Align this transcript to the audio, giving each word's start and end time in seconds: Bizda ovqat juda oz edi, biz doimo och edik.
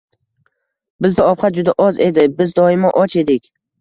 Bizda 1.05 1.27
ovqat 1.33 1.59
juda 1.59 1.75
oz 1.89 1.99
edi, 2.09 2.25
biz 2.41 2.55
doimo 2.61 2.93
och 3.03 3.19
edik. 3.25 3.51